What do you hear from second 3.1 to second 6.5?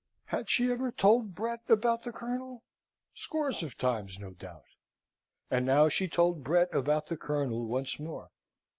Scores of times, no doubt. And now she told